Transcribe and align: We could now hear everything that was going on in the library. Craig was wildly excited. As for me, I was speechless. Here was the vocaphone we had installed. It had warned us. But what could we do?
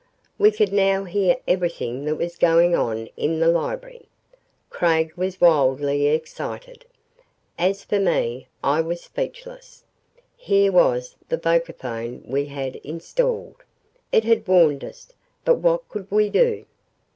We 0.39 0.49
could 0.49 0.73
now 0.73 1.03
hear 1.03 1.37
everything 1.47 2.05
that 2.05 2.15
was 2.15 2.35
going 2.35 2.73
on 2.73 3.07
in 3.17 3.39
the 3.39 3.47
library. 3.49 4.07
Craig 4.71 5.13
was 5.15 5.39
wildly 5.39 6.07
excited. 6.07 6.85
As 7.59 7.83
for 7.83 7.99
me, 7.99 8.47
I 8.63 8.81
was 8.81 9.01
speechless. 9.01 9.83
Here 10.35 10.71
was 10.71 11.15
the 11.29 11.37
vocaphone 11.37 12.23
we 12.27 12.47
had 12.47 12.77
installed. 12.77 13.57
It 14.11 14.23
had 14.23 14.47
warned 14.47 14.83
us. 14.83 15.13
But 15.45 15.57
what 15.59 15.87
could 15.87 16.09
we 16.09 16.31
do? 16.31 16.65